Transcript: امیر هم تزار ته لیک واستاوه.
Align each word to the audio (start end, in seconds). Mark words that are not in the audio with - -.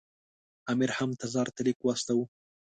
امیر 0.71 0.91
هم 0.97 1.09
تزار 1.21 1.47
ته 1.55 1.59
لیک 1.65 1.79
واستاوه. 1.83 2.25